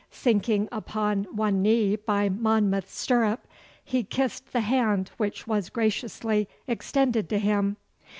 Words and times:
Sinking 0.09 0.67
upon 0.71 1.25
one 1.25 1.61
knee 1.61 1.95
by 1.95 2.27
Monmouth's 2.27 2.97
stirrup, 2.97 3.45
he 3.85 4.03
kissed 4.03 4.51
the 4.51 4.61
hand 4.61 5.11
which 5.17 5.45
was 5.45 5.69
graciously 5.69 6.49
extended 6.67 7.29
to 7.29 7.37
him. 7.37 7.77